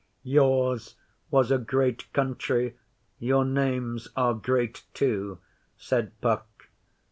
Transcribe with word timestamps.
'Yours 0.23 0.95
was 1.29 1.51
a 1.51 1.59
great 1.59 2.11
country. 2.11 2.75
Your 3.19 3.45
names 3.45 4.07
are 4.15 4.33
great 4.33 4.83
too,' 4.95 5.37
said 5.77 6.19
Puck. 6.21 6.69